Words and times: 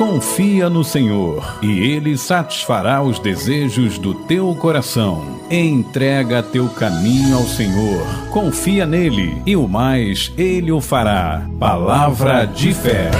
Confia 0.00 0.70
no 0.70 0.82
Senhor 0.82 1.58
e 1.60 1.78
Ele 1.78 2.16
satisfará 2.16 3.02
os 3.02 3.18
desejos 3.18 3.98
do 3.98 4.14
teu 4.14 4.54
coração. 4.54 5.38
Entrega 5.50 6.42
teu 6.42 6.70
caminho 6.70 7.36
ao 7.36 7.44
Senhor, 7.44 8.02
confia 8.30 8.86
nele 8.86 9.42
e 9.44 9.54
o 9.54 9.68
mais 9.68 10.32
Ele 10.38 10.72
o 10.72 10.80
fará. 10.80 11.46
Palavra 11.58 12.46
de 12.46 12.72
fé. 12.72 13.10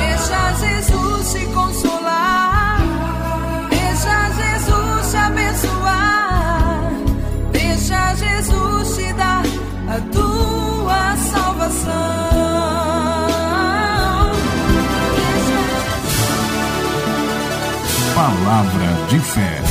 Palavra 18.50 19.06
de 19.08 19.20
fé. 19.20 19.62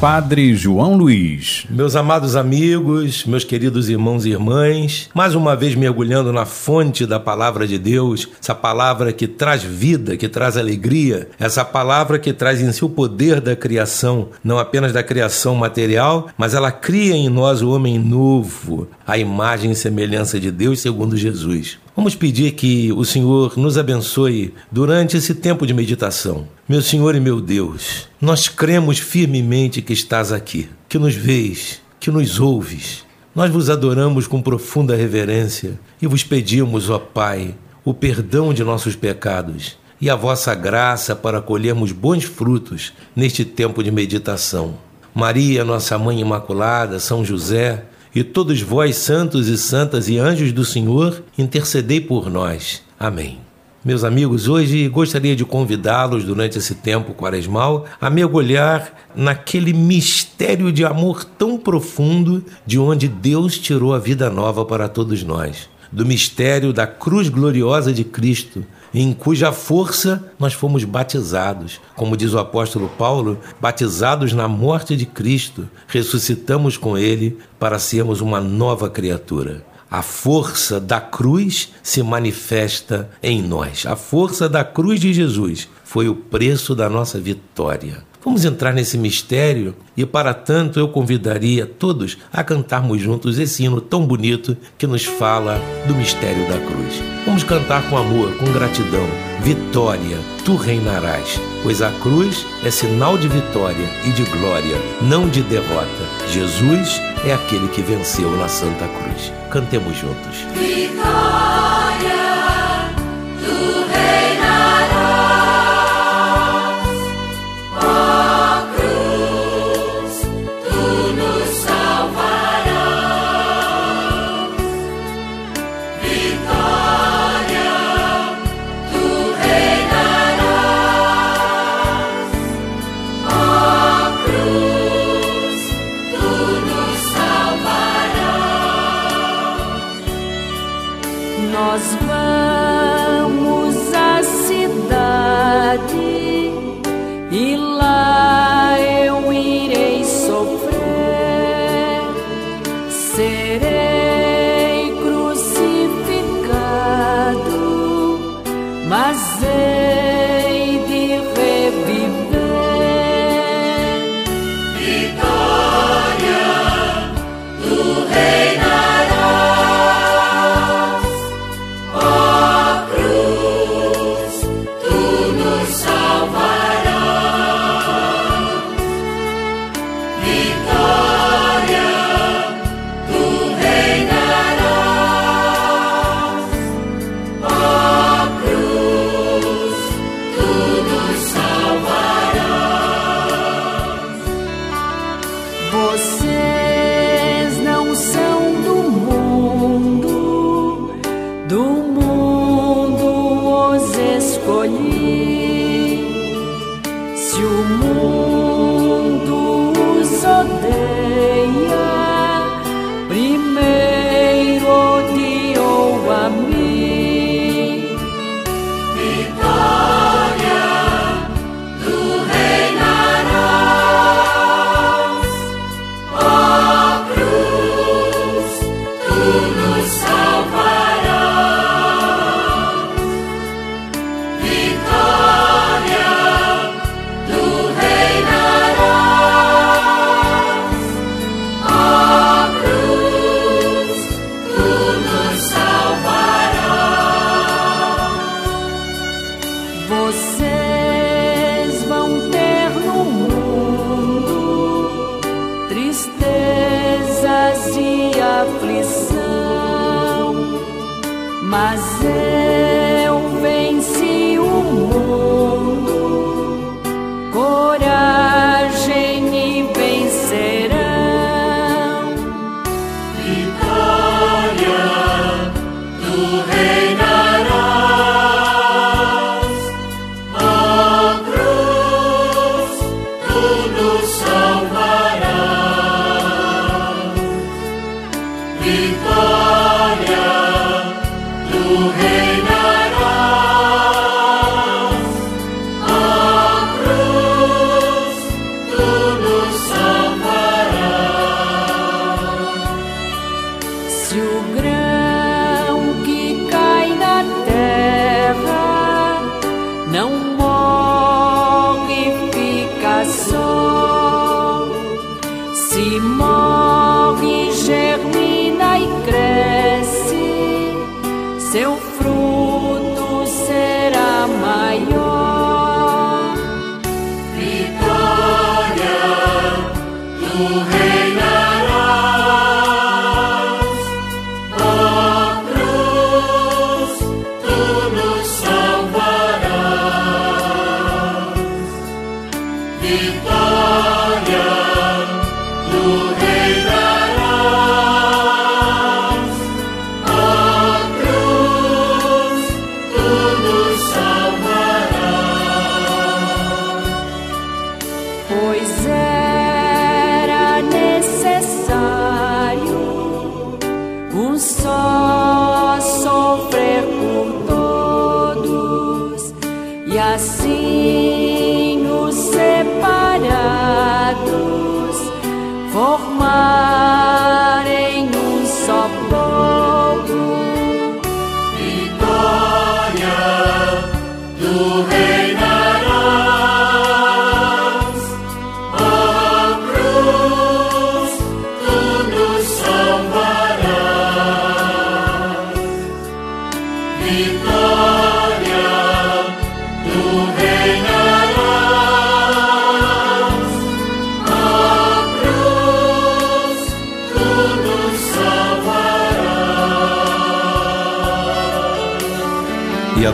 Padre 0.00 0.54
João 0.54 0.96
Luiz. 0.96 1.66
Meus 1.68 1.96
amados 1.96 2.36
amigos, 2.36 3.24
meus 3.24 3.42
queridos 3.42 3.88
irmãos 3.88 4.24
e 4.24 4.30
irmãs, 4.30 5.10
mais 5.12 5.34
uma 5.34 5.56
vez 5.56 5.74
mergulhando 5.74 6.32
na 6.32 6.46
fonte 6.46 7.04
da 7.06 7.18
palavra 7.18 7.66
de 7.66 7.76
Deus, 7.76 8.28
essa 8.40 8.54
palavra 8.54 9.12
que 9.12 9.26
traz 9.26 9.64
vida, 9.64 10.16
que 10.16 10.28
traz 10.28 10.56
alegria, 10.56 11.28
essa 11.40 11.64
palavra 11.64 12.20
que 12.20 12.32
traz 12.32 12.62
em 12.62 12.70
si 12.70 12.84
o 12.84 12.88
poder 12.88 13.40
da 13.40 13.56
criação, 13.56 14.28
não 14.44 14.60
apenas 14.60 14.92
da 14.92 15.02
criação 15.02 15.56
material, 15.56 16.28
mas 16.38 16.54
ela 16.54 16.70
cria 16.70 17.16
em 17.16 17.28
nós 17.28 17.62
o 17.62 17.70
homem 17.70 17.98
novo, 17.98 18.86
a 19.04 19.18
imagem 19.18 19.72
e 19.72 19.74
semelhança 19.74 20.38
de 20.38 20.52
Deus 20.52 20.78
segundo 20.78 21.16
Jesus. 21.16 21.78
Vamos 21.96 22.14
pedir 22.14 22.52
que 22.52 22.92
o 22.92 23.04
Senhor 23.04 23.58
nos 23.58 23.76
abençoe 23.76 24.54
durante 24.70 25.16
esse 25.16 25.34
tempo 25.34 25.66
de 25.66 25.74
meditação. 25.74 26.46
Meu 26.70 26.80
Senhor 26.80 27.16
e 27.16 27.20
meu 27.20 27.40
Deus, 27.40 28.06
nós 28.20 28.46
cremos 28.48 29.00
firmemente 29.00 29.82
que 29.82 29.92
estás 29.92 30.30
aqui, 30.30 30.68
que 30.88 31.00
nos 31.00 31.16
vês, 31.16 31.82
que 31.98 32.12
nos 32.12 32.38
ouves. 32.38 33.04
Nós 33.34 33.50
vos 33.50 33.68
adoramos 33.68 34.28
com 34.28 34.40
profunda 34.40 34.94
reverência 34.94 35.80
e 36.00 36.06
vos 36.06 36.22
pedimos, 36.22 36.88
ó 36.88 36.96
Pai, 36.96 37.56
o 37.84 37.92
perdão 37.92 38.54
de 38.54 38.62
nossos 38.62 38.94
pecados 38.94 39.76
e 40.00 40.08
a 40.08 40.14
vossa 40.14 40.54
graça 40.54 41.16
para 41.16 41.42
colhermos 41.42 41.90
bons 41.90 42.22
frutos 42.22 42.92
neste 43.16 43.44
tempo 43.44 43.82
de 43.82 43.90
meditação. 43.90 44.78
Maria, 45.12 45.64
nossa 45.64 45.98
Mãe 45.98 46.20
Imaculada, 46.20 47.00
São 47.00 47.24
José, 47.24 47.84
e 48.14 48.22
todos 48.22 48.62
vós, 48.62 48.94
santos 48.94 49.48
e 49.48 49.58
santas 49.58 50.08
e 50.08 50.18
anjos 50.18 50.52
do 50.52 50.64
Senhor, 50.64 51.20
intercedei 51.36 52.00
por 52.00 52.30
nós. 52.30 52.80
Amém. 52.96 53.49
Meus 53.82 54.04
amigos, 54.04 54.46
hoje 54.46 54.86
gostaria 54.88 55.34
de 55.34 55.42
convidá-los 55.42 56.22
durante 56.22 56.58
esse 56.58 56.74
tempo 56.74 57.14
quaresmal 57.14 57.86
a 57.98 58.10
mergulhar 58.10 58.92
naquele 59.16 59.72
mistério 59.72 60.70
de 60.70 60.84
amor 60.84 61.24
tão 61.24 61.56
profundo 61.56 62.44
de 62.66 62.78
onde 62.78 63.08
Deus 63.08 63.58
tirou 63.58 63.94
a 63.94 63.98
vida 63.98 64.28
nova 64.28 64.66
para 64.66 64.86
todos 64.86 65.22
nós. 65.22 65.70
Do 65.90 66.04
mistério 66.04 66.74
da 66.74 66.86
cruz 66.86 67.30
gloriosa 67.30 67.90
de 67.90 68.04
Cristo, 68.04 68.66
em 68.92 69.14
cuja 69.14 69.50
força 69.50 70.30
nós 70.38 70.52
fomos 70.52 70.84
batizados. 70.84 71.80
Como 71.96 72.18
diz 72.18 72.34
o 72.34 72.38
apóstolo 72.38 72.86
Paulo, 72.98 73.38
batizados 73.58 74.34
na 74.34 74.46
morte 74.46 74.94
de 74.94 75.06
Cristo, 75.06 75.66
ressuscitamos 75.88 76.76
com 76.76 76.98
ele 76.98 77.38
para 77.58 77.78
sermos 77.78 78.20
uma 78.20 78.42
nova 78.42 78.90
criatura. 78.90 79.69
A 79.90 80.02
força 80.02 80.78
da 80.78 81.00
cruz 81.00 81.72
se 81.82 82.00
manifesta 82.00 83.10
em 83.20 83.42
nós. 83.42 83.84
A 83.86 83.96
força 83.96 84.48
da 84.48 84.62
cruz 84.62 85.00
de 85.00 85.12
Jesus 85.12 85.68
foi 85.82 86.08
o 86.08 86.14
preço 86.14 86.76
da 86.76 86.88
nossa 86.88 87.18
vitória. 87.18 88.04
Vamos 88.24 88.44
entrar 88.44 88.72
nesse 88.72 88.96
mistério 88.96 89.74
e, 89.96 90.06
para 90.06 90.32
tanto, 90.32 90.78
eu 90.78 90.88
convidaria 90.88 91.66
todos 91.66 92.18
a 92.32 92.44
cantarmos 92.44 93.00
juntos 93.00 93.38
esse 93.38 93.64
hino 93.64 93.80
tão 93.80 94.06
bonito 94.06 94.56
que 94.78 94.86
nos 94.86 95.04
fala 95.04 95.60
do 95.88 95.94
mistério 95.94 96.46
da 96.46 96.58
cruz. 96.58 97.02
Vamos 97.26 97.42
cantar 97.42 97.88
com 97.88 97.96
amor, 97.96 98.36
com 98.36 98.44
gratidão. 98.52 99.08
Vitória, 99.40 100.18
tu 100.44 100.54
reinarás, 100.54 101.40
pois 101.62 101.82
a 101.82 101.90
cruz 102.00 102.46
é 102.62 102.70
sinal 102.70 103.18
de 103.18 103.26
vitória 103.26 103.88
e 104.06 104.10
de 104.10 104.22
glória, 104.24 104.76
não 105.00 105.28
de 105.28 105.42
derrota. 105.42 106.09
Jesus 106.28 107.00
é 107.24 107.32
aquele 107.32 107.68
que 107.68 107.82
venceu 107.82 108.30
na 108.36 108.48
Santa 108.48 108.86
Cruz. 108.86 109.32
Cantemos 109.50 109.96
juntos. 109.96 110.46
Vitória, 110.54 111.79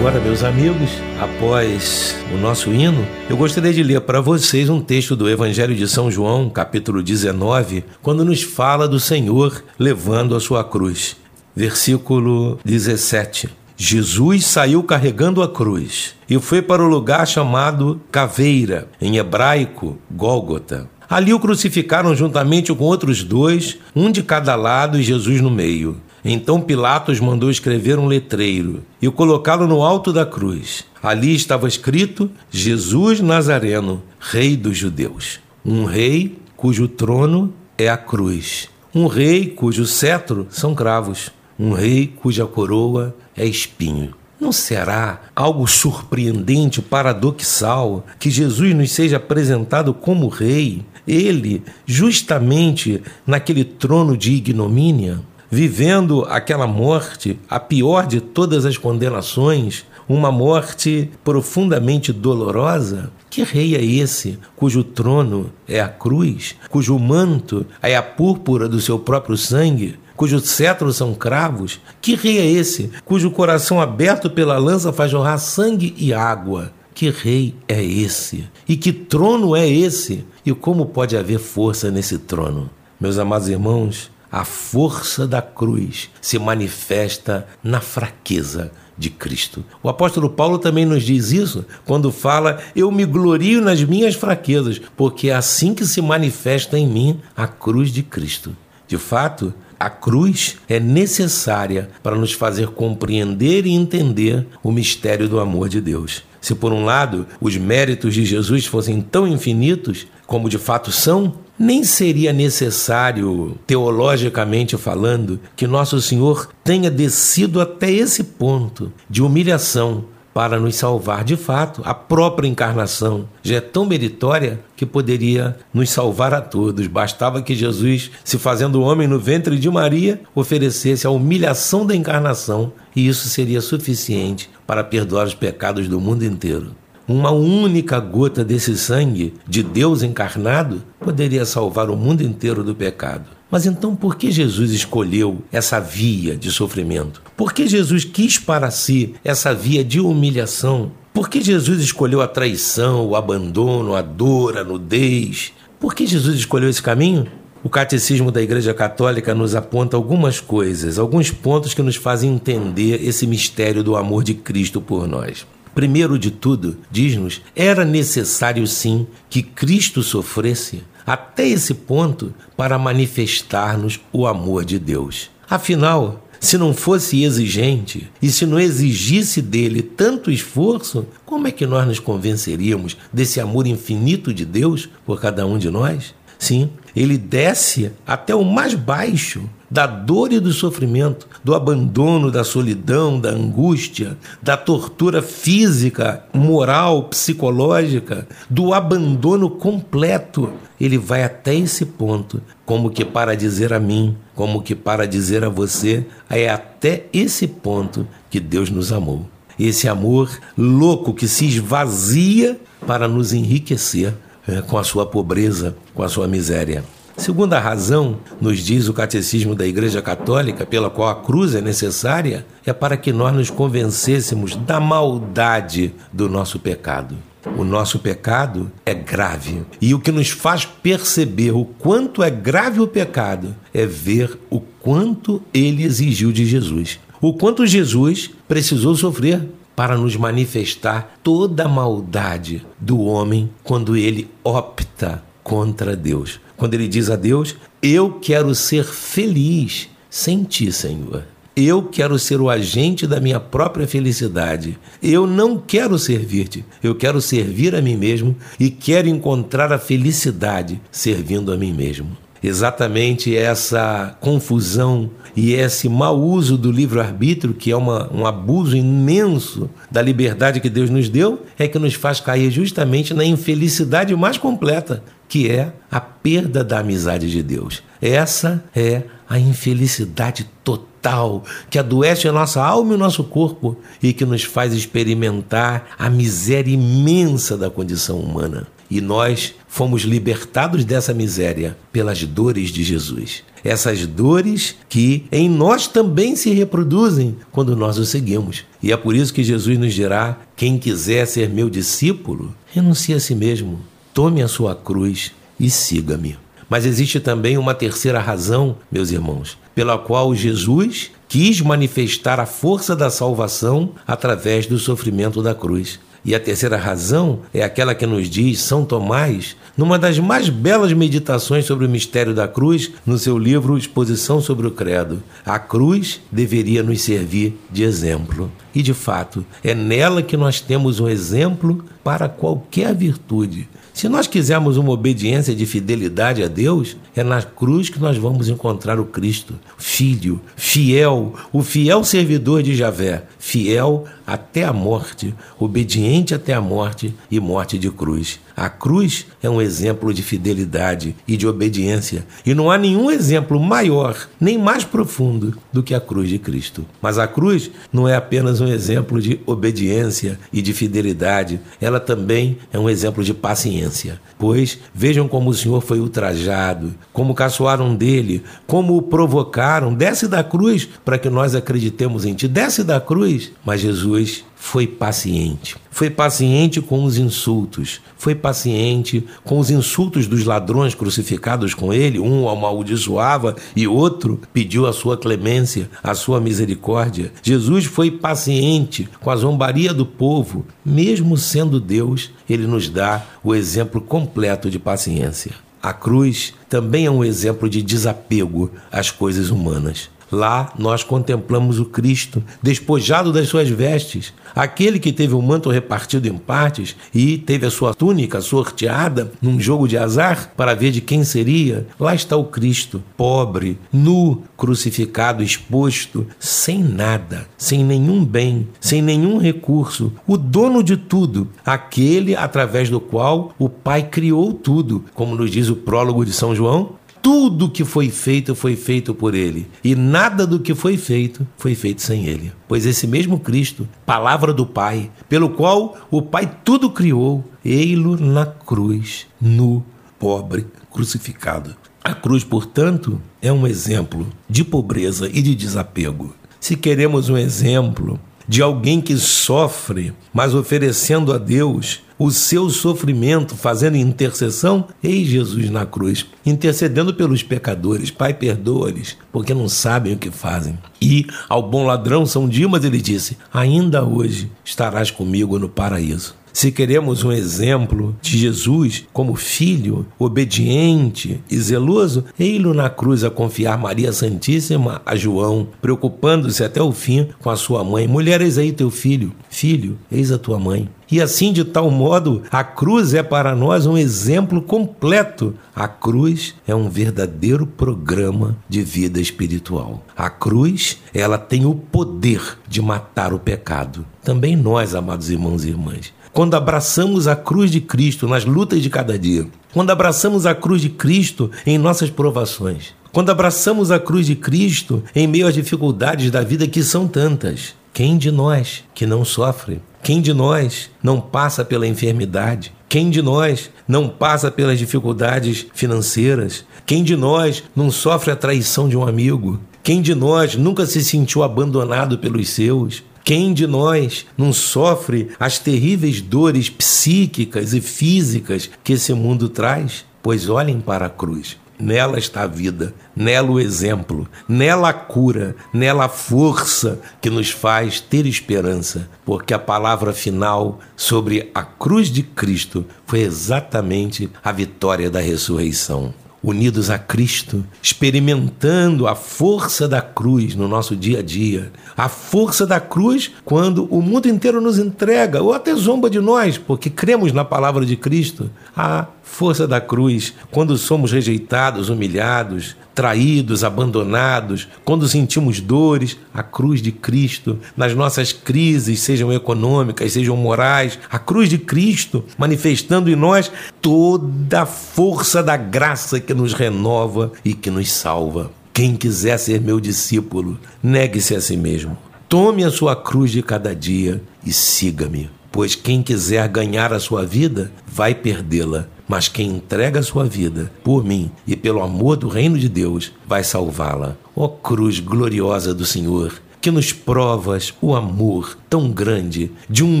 agora, 0.00 0.18
meus 0.18 0.42
amigos, 0.42 0.88
após 1.20 2.16
o 2.32 2.38
nosso 2.38 2.72
hino, 2.72 3.06
eu 3.28 3.36
gostaria 3.36 3.70
de 3.70 3.82
ler 3.82 4.00
para 4.00 4.18
vocês 4.18 4.70
um 4.70 4.80
texto 4.80 5.14
do 5.14 5.28
Evangelho 5.28 5.74
de 5.74 5.86
São 5.86 6.10
João, 6.10 6.48
capítulo 6.48 7.02
19, 7.02 7.84
quando 8.00 8.24
nos 8.24 8.42
fala 8.42 8.88
do 8.88 8.98
Senhor 8.98 9.62
levando 9.78 10.34
a 10.34 10.40
sua 10.40 10.64
cruz. 10.64 11.18
Versículo 11.54 12.58
17. 12.64 13.50
Jesus 13.76 14.46
saiu 14.46 14.82
carregando 14.82 15.42
a 15.42 15.48
cruz 15.48 16.14
e 16.30 16.38
foi 16.38 16.62
para 16.62 16.82
o 16.82 16.88
lugar 16.88 17.28
chamado 17.28 18.00
Caveira, 18.10 18.88
em 19.02 19.18
hebraico, 19.18 19.98
Gólgota. 20.10 20.88
Ali 21.10 21.34
o 21.34 21.40
crucificaram 21.40 22.16
juntamente 22.16 22.72
com 22.72 22.84
outros 22.84 23.22
dois, 23.22 23.76
um 23.94 24.10
de 24.10 24.22
cada 24.22 24.56
lado 24.56 24.98
e 24.98 25.02
Jesus 25.02 25.42
no 25.42 25.50
meio. 25.50 26.00
Então 26.24 26.60
Pilatos 26.60 27.18
mandou 27.18 27.50
escrever 27.50 27.98
um 27.98 28.06
letreiro 28.06 28.82
e 29.00 29.08
o 29.08 29.12
colocá-lo 29.12 29.66
no 29.66 29.82
alto 29.82 30.12
da 30.12 30.26
cruz. 30.26 30.84
Ali 31.02 31.34
estava 31.34 31.66
escrito: 31.66 32.30
Jesus 32.50 33.20
Nazareno, 33.20 34.02
Rei 34.18 34.56
dos 34.56 34.76
Judeus. 34.76 35.40
Um 35.64 35.84
rei 35.84 36.38
cujo 36.56 36.88
trono 36.88 37.52
é 37.76 37.88
a 37.88 37.96
cruz. 37.96 38.68
Um 38.94 39.06
rei 39.06 39.46
cujo 39.46 39.86
cetro 39.86 40.46
são 40.50 40.74
cravos. 40.74 41.30
Um 41.58 41.72
rei 41.72 42.06
cuja 42.06 42.46
coroa 42.46 43.14
é 43.36 43.46
espinho. 43.46 44.14
Não 44.40 44.52
será 44.52 45.20
algo 45.36 45.66
surpreendente, 45.66 46.80
paradoxal, 46.80 48.06
que 48.18 48.30
Jesus 48.30 48.74
nos 48.74 48.90
seja 48.90 49.18
apresentado 49.18 49.92
como 49.92 50.28
rei, 50.28 50.82
ele 51.06 51.62
justamente 51.84 53.02
naquele 53.26 53.64
trono 53.64 54.16
de 54.16 54.32
ignomínia, 54.32 55.20
vivendo 55.50 56.24
aquela 56.28 56.66
morte, 56.66 57.38
a 57.48 57.58
pior 57.58 58.06
de 58.06 58.20
todas 58.20 58.64
as 58.64 58.78
condenações, 58.78 59.84
uma 60.08 60.30
morte 60.30 61.10
profundamente 61.24 62.12
dolorosa? 62.12 63.10
Que 63.28 63.42
rei 63.42 63.76
é 63.76 63.84
esse 63.84 64.38
cujo 64.56 64.82
trono 64.82 65.52
é 65.68 65.80
a 65.80 65.88
cruz, 65.88 66.56
cujo 66.68 66.98
manto 66.98 67.66
é 67.82 67.96
a 67.96 68.02
púrpura 68.02 68.68
do 68.68 68.80
seu 68.80 68.98
próprio 68.98 69.36
sangue? 69.36 69.98
cujo 70.20 70.38
cetro 70.38 70.92
são 70.92 71.14
cravos? 71.14 71.80
Que 71.98 72.14
rei 72.14 72.38
é 72.38 72.44
esse, 72.44 72.90
cujo 73.06 73.30
coração 73.30 73.80
aberto 73.80 74.28
pela 74.28 74.58
lança 74.58 74.92
faz 74.92 75.10
jorrar 75.10 75.38
sangue 75.38 75.94
e 75.96 76.12
água? 76.12 76.74
Que 76.92 77.08
rei 77.08 77.54
é 77.66 77.82
esse? 77.82 78.46
E 78.68 78.76
que 78.76 78.92
trono 78.92 79.56
é 79.56 79.66
esse? 79.66 80.26
E 80.44 80.52
como 80.52 80.84
pode 80.84 81.16
haver 81.16 81.38
força 81.38 81.90
nesse 81.90 82.18
trono? 82.18 82.68
Meus 83.00 83.16
amados 83.16 83.48
irmãos, 83.48 84.10
a 84.30 84.44
força 84.44 85.26
da 85.26 85.42
cruz 85.42 86.10
se 86.20 86.38
manifesta 86.38 87.46
na 87.62 87.80
fraqueza 87.80 88.72
de 88.96 89.10
Cristo. 89.10 89.64
O 89.82 89.88
apóstolo 89.88 90.28
Paulo 90.28 90.58
também 90.58 90.84
nos 90.84 91.02
diz 91.02 91.32
isso 91.32 91.64
quando 91.84 92.12
fala: 92.12 92.58
Eu 92.76 92.92
me 92.92 93.04
glorio 93.04 93.60
nas 93.60 93.82
minhas 93.82 94.14
fraquezas, 94.14 94.80
porque 94.96 95.30
é 95.30 95.34
assim 95.34 95.74
que 95.74 95.86
se 95.86 96.02
manifesta 96.02 96.78
em 96.78 96.86
mim 96.86 97.20
a 97.36 97.46
cruz 97.46 97.90
de 97.90 98.02
Cristo. 98.02 98.54
De 98.86 98.98
fato, 98.98 99.54
a 99.78 99.88
cruz 99.88 100.58
é 100.68 100.78
necessária 100.78 101.88
para 102.02 102.14
nos 102.14 102.32
fazer 102.32 102.68
compreender 102.68 103.64
e 103.64 103.70
entender 103.70 104.46
o 104.62 104.70
mistério 104.70 105.28
do 105.28 105.40
amor 105.40 105.68
de 105.68 105.80
Deus. 105.80 106.22
Se, 106.40 106.54
por 106.54 106.72
um 106.72 106.84
lado, 106.84 107.26
os 107.40 107.56
méritos 107.56 108.14
de 108.14 108.24
Jesus 108.24 108.66
fossem 108.66 109.00
tão 109.00 109.26
infinitos 109.26 110.06
como 110.26 110.48
de 110.48 110.58
fato 110.58 110.92
são, 110.92 111.34
nem 111.60 111.84
seria 111.84 112.32
necessário, 112.32 113.54
teologicamente 113.66 114.78
falando, 114.78 115.38
que 115.54 115.66
Nosso 115.66 116.00
Senhor 116.00 116.48
tenha 116.64 116.90
descido 116.90 117.60
até 117.60 117.92
esse 117.92 118.24
ponto 118.24 118.90
de 119.10 119.22
humilhação 119.22 120.06
para 120.32 120.58
nos 120.58 120.76
salvar 120.76 121.22
de 121.22 121.36
fato. 121.36 121.82
A 121.84 121.92
própria 121.92 122.48
encarnação 122.48 123.28
já 123.42 123.56
é 123.56 123.60
tão 123.60 123.84
meritória 123.84 124.58
que 124.74 124.86
poderia 124.86 125.54
nos 125.74 125.90
salvar 125.90 126.32
a 126.32 126.40
todos. 126.40 126.86
Bastava 126.86 127.42
que 127.42 127.54
Jesus, 127.54 128.10
se 128.24 128.38
fazendo 128.38 128.80
homem 128.80 129.06
no 129.06 129.18
ventre 129.18 129.58
de 129.58 129.68
Maria, 129.68 130.18
oferecesse 130.34 131.06
a 131.06 131.10
humilhação 131.10 131.84
da 131.84 131.94
encarnação 131.94 132.72
e 132.96 133.06
isso 133.06 133.28
seria 133.28 133.60
suficiente 133.60 134.48
para 134.66 134.82
perdoar 134.82 135.26
os 135.26 135.34
pecados 135.34 135.88
do 135.88 136.00
mundo 136.00 136.24
inteiro. 136.24 136.74
Uma 137.12 137.32
única 137.32 137.98
gota 137.98 138.44
desse 138.44 138.76
sangue 138.78 139.34
de 139.44 139.64
Deus 139.64 140.04
encarnado 140.04 140.80
poderia 141.00 141.44
salvar 141.44 141.90
o 141.90 141.96
mundo 141.96 142.22
inteiro 142.22 142.62
do 142.62 142.72
pecado. 142.72 143.24
Mas 143.50 143.66
então 143.66 143.96
por 143.96 144.14
que 144.14 144.30
Jesus 144.30 144.70
escolheu 144.70 145.42
essa 145.50 145.80
via 145.80 146.36
de 146.36 146.52
sofrimento? 146.52 147.20
Por 147.36 147.52
que 147.52 147.66
Jesus 147.66 148.04
quis 148.04 148.38
para 148.38 148.70
si 148.70 149.16
essa 149.24 149.52
via 149.52 149.82
de 149.82 149.98
humilhação? 149.98 150.92
Por 151.12 151.28
que 151.28 151.42
Jesus 151.42 151.80
escolheu 151.80 152.22
a 152.22 152.28
traição, 152.28 153.04
o 153.08 153.16
abandono, 153.16 153.96
a 153.96 154.02
dor, 154.02 154.56
a 154.56 154.62
nudez? 154.62 155.52
Por 155.80 155.96
que 155.96 156.06
Jesus 156.06 156.36
escolheu 156.36 156.70
esse 156.70 156.80
caminho? 156.80 157.26
O 157.64 157.68
Catecismo 157.68 158.30
da 158.30 158.40
Igreja 158.40 158.72
Católica 158.72 159.34
nos 159.34 159.56
aponta 159.56 159.96
algumas 159.96 160.38
coisas, 160.38 160.96
alguns 160.96 161.32
pontos 161.32 161.74
que 161.74 161.82
nos 161.82 161.96
fazem 161.96 162.32
entender 162.32 163.04
esse 163.04 163.26
mistério 163.26 163.82
do 163.82 163.96
amor 163.96 164.22
de 164.22 164.32
Cristo 164.32 164.80
por 164.80 165.08
nós. 165.08 165.44
Primeiro 165.74 166.18
de 166.18 166.30
tudo, 166.30 166.78
diz-nos, 166.90 167.40
era 167.54 167.84
necessário 167.84 168.66
sim 168.66 169.06
que 169.28 169.42
Cristo 169.42 170.02
sofresse 170.02 170.82
até 171.06 171.46
esse 171.46 171.74
ponto 171.74 172.34
para 172.56 172.78
manifestar-nos 172.78 174.00
o 174.12 174.26
amor 174.26 174.64
de 174.64 174.78
Deus. 174.78 175.30
Afinal, 175.48 176.26
se 176.40 176.56
não 176.56 176.72
fosse 176.72 177.22
exigente 177.22 178.10
e 178.22 178.30
se 178.30 178.46
não 178.46 178.58
exigisse 178.58 179.42
dele 179.42 179.82
tanto 179.82 180.30
esforço, 180.30 181.06
como 181.26 181.46
é 181.46 181.50
que 181.50 181.66
nós 181.66 181.86
nos 181.86 181.98
convenceríamos 181.98 182.96
desse 183.12 183.40
amor 183.40 183.66
infinito 183.66 184.32
de 184.32 184.44
Deus 184.44 184.88
por 185.04 185.20
cada 185.20 185.46
um 185.46 185.58
de 185.58 185.70
nós? 185.70 186.14
Sim, 186.38 186.70
ele 186.96 187.18
desce 187.18 187.92
até 188.06 188.34
o 188.34 188.42
mais 188.42 188.74
baixo 188.74 189.42
da 189.70 189.86
dor 189.86 190.32
e 190.32 190.40
do 190.40 190.52
sofrimento, 190.52 191.28
do 191.44 191.54
abandono, 191.54 192.30
da 192.30 192.42
solidão, 192.42 193.20
da 193.20 193.30
angústia, 193.30 194.18
da 194.42 194.56
tortura 194.56 195.22
física, 195.22 196.24
moral, 196.34 197.04
psicológica, 197.04 198.26
do 198.48 198.74
abandono 198.74 199.48
completo. 199.48 200.52
Ele 200.80 200.98
vai 200.98 201.22
até 201.22 201.54
esse 201.54 201.86
ponto, 201.86 202.42
como 202.66 202.90
que 202.90 203.04
para 203.04 203.36
dizer 203.36 203.72
a 203.72 203.78
mim, 203.78 204.16
como 204.34 204.62
que 204.62 204.74
para 204.74 205.06
dizer 205.06 205.44
a 205.44 205.48
você, 205.48 206.04
é 206.28 206.48
até 206.48 207.06
esse 207.12 207.46
ponto 207.46 208.06
que 208.28 208.40
Deus 208.40 208.70
nos 208.70 208.90
amou. 208.90 209.28
Esse 209.58 209.86
amor 209.86 210.30
louco 210.56 211.12
que 211.12 211.28
se 211.28 211.46
esvazia 211.46 212.58
para 212.86 213.06
nos 213.06 213.32
enriquecer 213.32 214.14
é, 214.48 214.62
com 214.62 214.78
a 214.78 214.84
sua 214.84 215.04
pobreza, 215.04 215.76
com 215.94 216.02
a 216.02 216.08
sua 216.08 216.26
miséria. 216.26 216.82
Segunda 217.20 217.58
razão, 217.58 218.16
nos 218.40 218.60
diz 218.60 218.88
o 218.88 218.94
Catecismo 218.94 219.54
da 219.54 219.66
Igreja 219.66 220.00
Católica, 220.00 220.64
pela 220.64 220.88
qual 220.88 221.10
a 221.10 221.16
cruz 221.16 221.54
é 221.54 221.60
necessária, 221.60 222.46
é 222.64 222.72
para 222.72 222.96
que 222.96 223.12
nós 223.12 223.34
nos 223.34 223.50
convencêssemos 223.50 224.56
da 224.56 224.80
maldade 224.80 225.92
do 226.10 226.30
nosso 226.30 226.58
pecado. 226.58 227.14
O 227.58 227.62
nosso 227.62 227.98
pecado 227.98 228.72
é 228.86 228.94
grave. 228.94 229.62
E 229.82 229.92
o 229.92 230.00
que 230.00 230.10
nos 230.10 230.30
faz 230.30 230.64
perceber 230.64 231.50
o 231.50 231.66
quanto 231.66 232.22
é 232.22 232.30
grave 232.30 232.80
o 232.80 232.88
pecado 232.88 233.54
é 233.74 233.84
ver 233.84 234.38
o 234.48 234.58
quanto 234.58 235.42
ele 235.52 235.84
exigiu 235.84 236.32
de 236.32 236.46
Jesus. 236.46 236.98
O 237.20 237.34
quanto 237.34 237.66
Jesus 237.66 238.30
precisou 238.48 238.96
sofrer 238.96 239.46
para 239.76 239.94
nos 239.94 240.16
manifestar 240.16 241.18
toda 241.22 241.66
a 241.66 241.68
maldade 241.68 242.64
do 242.80 242.98
homem 243.02 243.50
quando 243.62 243.94
ele 243.94 244.30
opta 244.42 245.22
contra 245.42 245.96
Deus. 245.96 246.40
Quando 246.56 246.74
ele 246.74 246.88
diz 246.88 247.10
a 247.10 247.16
Deus: 247.16 247.56
Eu 247.82 248.18
quero 248.20 248.54
ser 248.54 248.84
feliz 248.84 249.88
sem 250.08 250.44
ti, 250.44 250.72
Senhor. 250.72 251.24
Eu 251.56 251.82
quero 251.82 252.18
ser 252.18 252.40
o 252.40 252.48
agente 252.48 253.06
da 253.06 253.20
minha 253.20 253.40
própria 253.40 253.86
felicidade. 253.86 254.78
Eu 255.02 255.26
não 255.26 255.58
quero 255.58 255.98
servir-te. 255.98 256.64
Eu 256.82 256.94
quero 256.94 257.20
servir 257.20 257.74
a 257.74 257.82
mim 257.82 257.96
mesmo 257.96 258.36
e 258.58 258.70
quero 258.70 259.08
encontrar 259.08 259.72
a 259.72 259.78
felicidade 259.78 260.80
servindo 260.90 261.52
a 261.52 261.56
mim 261.56 261.72
mesmo. 261.72 262.16
Exatamente 262.42 263.36
essa 263.36 264.16
confusão 264.20 265.10
e 265.36 265.52
esse 265.52 265.88
mau 265.88 266.18
uso 266.18 266.56
do 266.56 266.72
livre-arbítrio, 266.72 267.54
que 267.54 267.70
é 267.70 267.76
uma, 267.76 268.10
um 268.12 268.26
abuso 268.26 268.76
imenso 268.76 269.68
da 269.90 270.00
liberdade 270.00 270.60
que 270.60 270.70
Deus 270.70 270.88
nos 270.88 271.08
deu, 271.08 271.42
é 271.58 271.68
que 271.68 271.78
nos 271.78 271.94
faz 271.94 272.18
cair 272.18 272.50
justamente 272.50 273.12
na 273.12 273.24
infelicidade 273.24 274.14
mais 274.16 274.38
completa, 274.38 275.02
que 275.28 275.50
é 275.50 275.72
a 275.90 276.00
perda 276.00 276.64
da 276.64 276.80
amizade 276.80 277.30
de 277.30 277.42
Deus. 277.42 277.82
Essa 278.00 278.64
é 278.74 279.02
a 279.28 279.38
infelicidade 279.38 280.48
total 280.64 281.44
que 281.70 281.78
adoece 281.78 282.26
a 282.26 282.32
nossa 282.32 282.62
alma 282.62 282.92
e 282.92 282.94
o 282.96 282.98
nosso 282.98 283.22
corpo 283.24 283.76
e 284.02 284.12
que 284.12 284.24
nos 284.24 284.42
faz 284.42 284.72
experimentar 284.72 285.90
a 285.98 286.10
miséria 286.10 286.72
imensa 286.72 287.56
da 287.56 287.70
condição 287.70 288.18
humana. 288.18 288.66
E 288.90 289.00
nós 289.00 289.54
fomos 289.70 290.02
libertados 290.02 290.84
dessa 290.84 291.14
miséria 291.14 291.78
pelas 291.92 292.24
dores 292.24 292.70
de 292.70 292.82
Jesus. 292.82 293.44
Essas 293.62 294.04
dores 294.04 294.74
que 294.88 295.26
em 295.30 295.48
nós 295.48 295.86
também 295.86 296.34
se 296.34 296.50
reproduzem 296.50 297.36
quando 297.52 297.76
nós 297.76 297.96
o 297.96 298.04
seguimos. 298.04 298.64
E 298.82 298.90
é 298.90 298.96
por 298.96 299.14
isso 299.14 299.32
que 299.32 299.44
Jesus 299.44 299.78
nos 299.78 299.94
dirá: 299.94 300.38
quem 300.56 300.76
quiser 300.76 301.24
ser 301.26 301.48
meu 301.48 301.70
discípulo, 301.70 302.52
renuncie 302.72 303.14
a 303.14 303.20
si 303.20 303.34
mesmo, 303.34 303.80
tome 304.12 304.42
a 304.42 304.48
sua 304.48 304.74
cruz 304.74 305.30
e 305.58 305.70
siga-me. 305.70 306.36
Mas 306.68 306.84
existe 306.84 307.20
também 307.20 307.56
uma 307.56 307.74
terceira 307.74 308.18
razão, 308.18 308.76
meus 308.90 309.10
irmãos, 309.10 309.56
pela 309.74 309.98
qual 309.98 310.34
Jesus 310.34 311.10
quis 311.28 311.60
manifestar 311.60 312.40
a 312.40 312.46
força 312.46 312.96
da 312.96 313.08
salvação 313.08 313.92
através 314.06 314.66
do 314.66 314.78
sofrimento 314.78 315.42
da 315.42 315.54
cruz. 315.54 316.00
E 316.24 316.34
a 316.34 316.40
terceira 316.40 316.76
razão 316.76 317.40
é 317.52 317.62
aquela 317.62 317.94
que 317.94 318.06
nos 318.06 318.28
diz 318.28 318.60
São 318.60 318.84
Tomás, 318.84 319.56
numa 319.76 319.98
das 319.98 320.18
mais 320.18 320.50
belas 320.50 320.92
meditações 320.92 321.64
sobre 321.64 321.86
o 321.86 321.88
mistério 321.88 322.34
da 322.34 322.46
cruz, 322.46 322.92
no 323.06 323.18
seu 323.18 323.38
livro 323.38 323.78
Exposição 323.78 324.40
sobre 324.40 324.66
o 324.66 324.70
Credo. 324.70 325.22
A 325.46 325.58
cruz 325.58 326.20
deveria 326.30 326.82
nos 326.82 327.00
servir 327.00 327.58
de 327.70 327.82
exemplo. 327.82 328.52
E 328.74 328.82
de 328.82 328.92
fato, 328.92 329.44
é 329.64 329.74
nela 329.74 330.22
que 330.22 330.36
nós 330.36 330.60
temos 330.60 331.00
um 331.00 331.08
exemplo 331.08 331.84
para 332.04 332.28
qualquer 332.28 332.94
virtude. 332.94 333.68
Se 333.92 334.08
nós 334.08 334.26
quisermos 334.26 334.76
uma 334.76 334.92
obediência 334.92 335.54
de 335.54 335.66
fidelidade 335.66 336.42
a 336.42 336.48
Deus, 336.48 336.96
é 337.14 337.22
na 337.22 337.42
cruz 337.42 337.90
que 337.90 337.98
nós 337.98 338.16
vamos 338.16 338.48
encontrar 338.48 338.98
o 339.00 339.04
Cristo, 339.04 339.54
Filho, 339.76 340.40
fiel, 340.56 341.34
o 341.52 341.62
fiel 341.62 342.04
servidor 342.04 342.62
de 342.62 342.74
Javé, 342.74 343.24
fiel 343.38 344.04
até 344.30 344.64
a 344.64 344.72
morte, 344.72 345.34
obediente 345.58 346.32
até 346.32 346.54
a 346.54 346.60
morte 346.60 347.12
e 347.28 347.40
morte 347.40 347.76
de 347.76 347.90
cruz. 347.90 348.38
A 348.56 348.68
cruz 348.68 349.26
é 349.42 349.50
um 349.50 349.60
exemplo 349.60 350.14
de 350.14 350.22
fidelidade 350.22 351.16
e 351.26 351.36
de 351.36 351.48
obediência, 351.48 352.24
e 352.46 352.54
não 352.54 352.70
há 352.70 352.78
nenhum 352.78 353.10
exemplo 353.10 353.58
maior 353.58 354.16
nem 354.40 354.56
mais 354.56 354.84
profundo 354.84 355.56
do 355.72 355.82
que 355.82 355.94
a 355.94 356.00
cruz 356.00 356.28
de 356.28 356.38
Cristo. 356.38 356.86
Mas 357.02 357.18
a 357.18 357.26
cruz 357.26 357.72
não 357.92 358.06
é 358.06 358.14
apenas 358.14 358.60
um 358.60 358.68
exemplo 358.68 359.20
de 359.20 359.40
obediência 359.46 360.38
e 360.52 360.62
de 360.62 360.72
fidelidade, 360.72 361.60
ela 361.80 361.98
também 361.98 362.58
é 362.72 362.78
um 362.78 362.88
exemplo 362.88 363.24
de 363.24 363.34
paciência. 363.34 364.20
Pois 364.38 364.78
vejam 364.94 365.26
como 365.26 365.50
o 365.50 365.54
Senhor 365.54 365.80
foi 365.80 365.98
ultrajado, 365.98 366.94
como 367.12 367.34
caçoaram 367.34 367.94
dele, 367.96 368.42
como 368.66 368.96
o 368.96 369.02
provocaram. 369.02 369.92
Desce 369.92 370.28
da 370.28 370.44
cruz 370.44 370.88
para 371.04 371.18
que 371.18 371.28
nós 371.28 371.54
acreditemos 371.54 372.24
em 372.24 372.34
ti. 372.34 372.46
Desce 372.46 372.84
da 372.84 373.00
cruz. 373.00 373.52
Mas 373.64 373.80
Jesus 373.80 374.19
foi 374.54 374.86
paciente. 374.86 375.76
Foi 375.90 376.10
paciente 376.10 376.80
com 376.80 377.02
os 377.02 377.16
insultos, 377.16 378.00
foi 378.16 378.34
paciente 378.34 379.24
com 379.42 379.58
os 379.58 379.70
insultos 379.70 380.26
dos 380.26 380.44
ladrões 380.44 380.94
crucificados 380.94 381.72
com 381.74 381.92
ele. 381.92 382.18
Um 382.20 382.42
o 382.42 382.48
amaldiçoava 382.48 383.56
e 383.74 383.88
outro 383.88 384.40
pediu 384.52 384.86
a 384.86 384.92
sua 384.92 385.16
clemência, 385.16 385.90
a 386.02 386.14
sua 386.14 386.40
misericórdia. 386.40 387.32
Jesus 387.42 387.86
foi 387.86 388.10
paciente 388.10 389.08
com 389.20 389.30
a 389.30 389.36
zombaria 389.36 389.94
do 389.94 390.04
povo. 390.04 390.64
Mesmo 390.84 391.36
sendo 391.36 391.80
Deus, 391.80 392.30
ele 392.48 392.66
nos 392.66 392.88
dá 392.88 393.24
o 393.42 393.54
exemplo 393.54 394.00
completo 394.00 394.70
de 394.70 394.78
paciência. 394.78 395.52
A 395.82 395.94
cruz 395.94 396.52
também 396.68 397.06
é 397.06 397.10
um 397.10 397.24
exemplo 397.24 397.68
de 397.68 397.80
desapego 397.80 398.70
às 398.92 399.10
coisas 399.10 399.50
humanas. 399.50 400.10
Lá 400.30 400.72
nós 400.78 401.02
contemplamos 401.02 401.80
o 401.80 401.84
Cristo, 401.84 402.42
despojado 402.62 403.32
das 403.32 403.48
suas 403.48 403.68
vestes, 403.68 404.32
aquele 404.54 404.98
que 404.98 405.12
teve 405.12 405.34
o 405.34 405.42
manto 405.42 405.70
repartido 405.70 406.28
em 406.28 406.36
partes 406.36 406.96
e 407.14 407.38
teve 407.38 407.66
a 407.66 407.70
sua 407.70 407.94
túnica 407.94 408.40
sorteada 408.40 409.32
num 409.42 409.58
jogo 409.58 409.88
de 409.88 409.98
azar 409.98 410.52
para 410.56 410.74
ver 410.74 410.90
de 410.92 411.00
quem 411.00 411.24
seria. 411.24 411.86
Lá 411.98 412.14
está 412.14 412.36
o 412.36 412.44
Cristo, 412.44 413.02
pobre, 413.16 413.78
nu, 413.92 414.42
crucificado, 414.56 415.42
exposto, 415.42 416.26
sem 416.38 416.82
nada, 416.82 417.48
sem 417.56 417.84
nenhum 417.84 418.24
bem, 418.24 418.68
sem 418.80 419.02
nenhum 419.02 419.38
recurso, 419.38 420.12
o 420.26 420.36
dono 420.36 420.82
de 420.82 420.96
tudo, 420.96 421.48
aquele 421.64 422.36
através 422.36 422.88
do 422.88 423.00
qual 423.00 423.52
o 423.58 423.68
Pai 423.68 424.02
criou 424.02 424.52
tudo, 424.52 425.04
como 425.14 425.34
nos 425.34 425.50
diz 425.50 425.68
o 425.68 425.76
prólogo 425.76 426.24
de 426.24 426.32
São 426.32 426.54
João, 426.54 426.99
tudo 427.22 427.70
que 427.70 427.84
foi 427.84 428.10
feito 428.10 428.54
foi 428.54 428.76
feito 428.76 429.14
por 429.14 429.34
ele, 429.34 429.68
e 429.84 429.94
nada 429.94 430.46
do 430.46 430.60
que 430.60 430.74
foi 430.74 430.96
feito 430.96 431.46
foi 431.56 431.74
feito 431.74 432.02
sem 432.02 432.26
ele. 432.26 432.52
Pois 432.66 432.86
esse 432.86 433.06
mesmo 433.06 433.38
Cristo, 433.38 433.88
palavra 434.06 434.52
do 434.52 434.66
Pai, 434.66 435.10
pelo 435.28 435.50
qual 435.50 435.96
o 436.10 436.22
Pai 436.22 436.58
tudo 436.64 436.90
criou, 436.90 437.44
ei-lo 437.64 438.16
na 438.16 438.46
cruz, 438.46 439.26
nu, 439.40 439.84
pobre, 440.18 440.66
crucificado. 440.90 441.76
A 442.02 442.14
cruz, 442.14 442.42
portanto, 442.42 443.20
é 443.42 443.52
um 443.52 443.66
exemplo 443.66 444.26
de 444.48 444.64
pobreza 444.64 445.28
e 445.28 445.42
de 445.42 445.54
desapego. 445.54 446.34
Se 446.58 446.76
queremos 446.76 447.28
um 447.28 447.36
exemplo 447.36 448.18
de 448.50 448.60
alguém 448.62 449.00
que 449.00 449.16
sofre, 449.16 450.12
mas 450.34 450.56
oferecendo 450.56 451.32
a 451.32 451.38
Deus 451.38 452.00
o 452.18 452.32
seu 452.32 452.68
sofrimento, 452.68 453.54
fazendo 453.54 453.96
intercessão, 453.96 454.88
eis 455.00 455.28
Jesus 455.28 455.70
na 455.70 455.86
cruz, 455.86 456.26
intercedendo 456.44 457.14
pelos 457.14 457.44
pecadores. 457.44 458.10
Pai, 458.10 458.34
perdoa-lhes, 458.34 459.16
porque 459.30 459.54
não 459.54 459.68
sabem 459.68 460.14
o 460.14 460.18
que 460.18 460.32
fazem. 460.32 460.76
E 461.00 461.28
ao 461.48 461.62
bom 461.62 461.86
ladrão 461.86 462.26
São 462.26 462.48
Dimas 462.48 462.82
ele 462.82 463.00
disse: 463.00 463.38
Ainda 463.54 464.04
hoje 464.04 464.50
estarás 464.64 465.12
comigo 465.12 465.56
no 465.56 465.68
paraíso. 465.68 466.34
Se 466.52 466.72
queremos 466.72 467.24
um 467.24 467.32
exemplo 467.32 468.16
de 468.20 468.38
Jesus 468.38 469.06
como 469.12 469.34
filho, 469.34 470.06
obediente 470.18 471.40
e 471.50 471.58
zeloso, 471.58 472.24
ei-lo 472.38 472.74
na 472.74 472.90
cruz 472.90 473.24
a 473.24 473.30
confiar 473.30 473.78
Maria 473.78 474.12
Santíssima 474.12 475.00
a 475.06 475.14
João, 475.14 475.68
preocupando-se 475.80 476.62
até 476.64 476.82
o 476.82 476.92
fim 476.92 477.28
com 477.40 477.50
a 477.50 477.56
sua 477.56 477.84
mãe. 477.84 478.06
Mulher, 478.06 478.40
eis 478.40 478.58
aí 478.58 478.72
teu 478.72 478.90
filho. 478.90 479.32
Filho, 479.48 479.98
eis 480.10 480.32
a 480.32 480.38
tua 480.38 480.58
mãe. 480.58 480.88
E 481.10 481.20
assim, 481.20 481.52
de 481.52 481.64
tal 481.64 481.90
modo, 481.90 482.42
a 482.52 482.62
cruz 482.62 483.14
é 483.14 483.22
para 483.22 483.56
nós 483.56 483.84
um 483.84 483.98
exemplo 483.98 484.62
completo. 484.62 485.54
A 485.74 485.88
cruz 485.88 486.54
é 486.68 486.74
um 486.74 486.88
verdadeiro 486.88 487.66
programa 487.66 488.56
de 488.68 488.80
vida 488.82 489.20
espiritual. 489.20 490.04
A 490.16 490.30
cruz, 490.30 490.98
ela 491.12 491.36
tem 491.36 491.66
o 491.66 491.74
poder 491.74 492.58
de 492.68 492.80
matar 492.80 493.32
o 493.32 493.40
pecado. 493.40 494.06
Também 494.22 494.54
nós, 494.54 494.94
amados 494.94 495.30
irmãos 495.30 495.64
e 495.64 495.70
irmãs, 495.70 496.12
quando 496.32 496.54
abraçamos 496.54 497.26
a 497.26 497.34
cruz 497.34 497.70
de 497.70 497.80
Cristo 497.80 498.28
nas 498.28 498.44
lutas 498.44 498.82
de 498.82 498.90
cada 498.90 499.18
dia, 499.18 499.46
quando 499.72 499.90
abraçamos 499.90 500.46
a 500.46 500.54
cruz 500.54 500.80
de 500.82 500.88
Cristo 500.88 501.50
em 501.66 501.78
nossas 501.78 502.10
provações, 502.10 502.94
quando 503.12 503.30
abraçamos 503.30 503.90
a 503.90 503.98
cruz 503.98 504.26
de 504.26 504.36
Cristo 504.36 505.02
em 505.14 505.26
meio 505.26 505.46
às 505.46 505.54
dificuldades 505.54 506.30
da 506.30 506.42
vida 506.42 506.68
que 506.68 506.82
são 506.82 507.08
tantas, 507.08 507.74
quem 507.92 508.16
de 508.16 508.30
nós 508.30 508.84
que 508.94 509.04
não 509.04 509.24
sofre? 509.24 509.82
Quem 510.02 510.20
de 510.22 510.32
nós 510.32 510.90
não 511.02 511.20
passa 511.20 511.64
pela 511.64 511.86
enfermidade? 511.86 512.72
Quem 512.88 513.10
de 513.10 513.20
nós 513.20 513.70
não 513.86 514.08
passa 514.08 514.50
pelas 514.50 514.78
dificuldades 514.78 515.66
financeiras? 515.74 516.64
Quem 516.86 517.04
de 517.04 517.16
nós 517.16 517.62
não 517.74 517.90
sofre 517.90 518.30
a 518.30 518.36
traição 518.36 518.88
de 518.88 518.96
um 518.96 519.06
amigo? 519.06 519.60
Quem 519.82 520.00
de 520.00 520.14
nós 520.14 520.54
nunca 520.54 520.86
se 520.86 521.04
sentiu 521.04 521.42
abandonado 521.42 522.18
pelos 522.18 522.48
seus? 522.48 523.02
Quem 523.24 523.52
de 523.52 523.66
nós 523.66 524.26
não 524.36 524.52
sofre 524.52 525.30
as 525.38 525.58
terríveis 525.58 526.20
dores 526.20 526.68
psíquicas 526.68 527.74
e 527.74 527.80
físicas 527.80 528.70
que 528.82 528.94
esse 528.94 529.12
mundo 529.12 529.48
traz? 529.48 530.04
Pois 530.22 530.48
olhem 530.48 530.80
para 530.80 531.06
a 531.06 531.10
cruz. 531.10 531.56
Nela 531.78 532.18
está 532.18 532.42
a 532.42 532.46
vida, 532.46 532.94
nela 533.16 533.50
o 533.50 533.58
exemplo, 533.58 534.28
nela 534.46 534.90
a 534.90 534.92
cura, 534.92 535.56
nela 535.72 536.04
a 536.04 536.08
força 536.10 537.00
que 537.22 537.30
nos 537.30 537.50
faz 537.50 538.00
ter 538.00 538.26
esperança, 538.26 539.08
porque 539.24 539.54
a 539.54 539.58
palavra 539.58 540.12
final 540.12 540.78
sobre 540.94 541.50
a 541.54 541.62
cruz 541.62 542.08
de 542.08 542.22
Cristo 542.22 542.84
foi 543.06 543.20
exatamente 543.20 544.28
a 544.44 544.52
vitória 544.52 545.10
da 545.10 545.20
ressurreição 545.20 546.12
unidos 546.42 546.90
a 546.90 546.98
Cristo, 546.98 547.64
experimentando 547.82 549.06
a 549.06 549.14
força 549.14 549.86
da 549.86 550.00
cruz 550.00 550.54
no 550.54 550.66
nosso 550.66 550.96
dia 550.96 551.18
a 551.18 551.22
dia, 551.22 551.70
a 551.96 552.08
força 552.08 552.66
da 552.66 552.80
cruz 552.80 553.30
quando 553.44 553.84
o 553.90 554.00
mundo 554.00 554.28
inteiro 554.28 554.60
nos 554.60 554.78
entrega 554.78 555.42
ou 555.42 555.52
até 555.52 555.74
zomba 555.74 556.08
de 556.08 556.20
nós, 556.20 556.56
porque 556.56 556.88
cremos 556.88 557.32
na 557.32 557.44
palavra 557.44 557.84
de 557.84 557.96
Cristo, 557.96 558.50
a 558.74 559.06
força 559.30 559.66
da 559.66 559.80
cruz 559.80 560.34
quando 560.50 560.76
somos 560.76 561.12
rejeitados, 561.12 561.88
humilhados, 561.88 562.76
traídos, 562.94 563.64
abandonados, 563.64 564.68
quando 564.84 565.08
sentimos 565.08 565.60
dores, 565.60 566.18
a 566.34 566.42
cruz 566.42 566.82
de 566.82 566.92
Cristo, 566.92 567.58
nas 567.76 567.94
nossas 567.94 568.32
crises, 568.32 569.00
sejam 569.00 569.32
econômicas, 569.32 570.12
sejam 570.12 570.36
morais, 570.36 570.98
a 571.10 571.18
cruz 571.18 571.48
de 571.48 571.56
Cristo 571.56 572.24
manifestando 572.36 573.08
em 573.08 573.16
nós 573.16 573.50
toda 573.80 574.62
a 574.62 574.66
força 574.66 575.42
da 575.42 575.56
graça 575.56 576.20
que 576.20 576.34
nos 576.34 576.52
renova 576.52 577.32
e 577.44 577.54
que 577.54 577.70
nos 577.70 577.90
salva. 577.90 578.50
Quem 578.74 578.96
quiser 578.96 579.38
ser 579.38 579.60
meu 579.60 579.80
discípulo, 579.80 580.58
negue-se 580.82 581.34
a 581.34 581.40
si 581.40 581.56
mesmo. 581.56 581.96
Tome 582.28 582.64
a 582.64 582.70
sua 582.70 582.94
cruz 582.94 583.30
de 583.30 583.42
cada 583.42 583.74
dia 583.74 584.22
e 584.44 584.52
siga-me. 584.52 585.39
Pois 585.52 585.74
quem 585.74 586.02
quiser 586.02 586.46
ganhar 586.48 586.92
a 586.92 587.00
sua 587.00 587.26
vida, 587.26 587.72
vai 587.86 588.14
perdê-la. 588.14 588.86
Mas 589.08 589.26
quem 589.26 589.48
entrega 589.48 589.98
a 589.98 590.04
sua 590.04 590.24
vida 590.24 590.70
por 590.84 591.04
mim 591.04 591.32
e 591.44 591.56
pelo 591.56 591.82
amor 591.82 592.16
do 592.16 592.28
reino 592.28 592.56
de 592.56 592.68
Deus, 592.68 593.12
vai 593.26 593.42
salvá-la. 593.42 594.16
Ó 594.36 594.46
cruz 594.46 595.00
gloriosa 595.00 595.74
do 595.74 595.84
Senhor, 595.84 596.32
que 596.60 596.70
nos 596.70 596.92
provas 596.92 597.74
o 597.80 597.96
amor 597.96 598.56
tão 598.68 598.90
grande 598.90 599.50
de 599.68 599.82
um 599.82 600.00